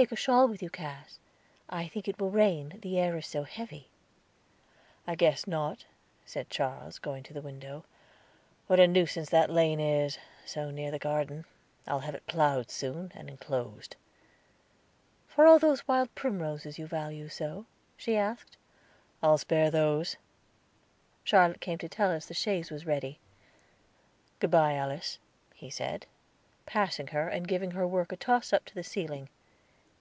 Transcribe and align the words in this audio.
"Take 0.00 0.12
a 0.12 0.16
shawl 0.16 0.48
with 0.48 0.62
you, 0.62 0.70
Cass; 0.70 1.18
I 1.68 1.86
think 1.86 2.08
it 2.08 2.18
will 2.18 2.30
rain, 2.30 2.78
the 2.80 2.98
air 2.98 3.18
is 3.18 3.26
so 3.26 3.42
heavy." 3.42 3.90
"I 5.06 5.14
guess 5.14 5.46
not," 5.46 5.84
said 6.24 6.48
Charles, 6.48 6.98
going 6.98 7.22
to 7.24 7.34
the 7.34 7.42
window. 7.42 7.84
"What 8.66 8.80
a 8.80 8.88
nuisance 8.88 9.28
that 9.28 9.50
lane 9.50 9.78
is, 9.78 10.18
so 10.46 10.70
near 10.70 10.90
the 10.90 10.98
garden! 10.98 11.44
I'll 11.86 11.98
have 12.00 12.14
it 12.14 12.26
plowed 12.26 12.70
soon, 12.70 13.12
and 13.14 13.28
enclosed." 13.28 13.94
"For 15.28 15.46
all 15.46 15.58
those 15.58 15.86
wild 15.86 16.14
primroses 16.14 16.78
you 16.78 16.86
value 16.86 17.28
so?" 17.28 17.66
she 17.98 18.16
asked. 18.16 18.56
"I'll 19.22 19.36
spare 19.36 19.70
those." 19.70 20.16
Charlotte 21.24 21.60
came 21.60 21.76
to 21.76 21.90
tell 21.90 22.10
us 22.10 22.24
that 22.24 22.28
the 22.28 22.40
chaise 22.40 22.70
was 22.70 22.86
ready. 22.86 23.18
"Good 24.38 24.50
bye, 24.50 24.76
Alice," 24.76 25.18
he 25.54 25.68
said, 25.68 26.06
passing 26.64 27.08
her, 27.08 27.28
and 27.28 27.46
giving 27.46 27.72
her 27.72 27.86
work 27.86 28.12
a 28.12 28.16
toss 28.16 28.54
up 28.54 28.64
to 28.64 28.74
the 28.74 28.82
ceiling. 28.82 29.28